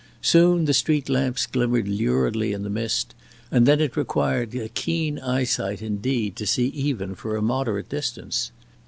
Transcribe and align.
Soon 0.23 0.65
the 0.65 0.73
street 0.73 1.09
lamps 1.09 1.45
glimmered 1.45 1.87
luridly 1.87 2.53
in 2.53 2.63
the 2.63 2.71
mist, 2.71 3.13
and 3.51 3.67
then 3.67 3.79
it 3.79 3.95
required 3.95 4.55
a 4.55 4.67
keen 4.67 5.19
eyesight 5.19 5.79
indeed 5.83 6.35
to 6.37 6.47
see 6.47 6.69
even 6.69 7.13
for 7.13 7.35
a 7.35 7.41
moderate 7.43 7.89
distance. 7.89 8.51